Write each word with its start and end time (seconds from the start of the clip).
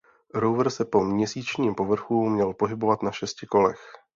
Rover 0.33 0.69
se 0.71 0.85
po 0.85 1.03
měsíčním 1.03 1.75
povrchu 1.75 2.29
měl 2.29 2.53
pohybovat 2.53 3.03
na 3.03 3.11
šesti 3.11 3.45
kolech. 3.47 3.79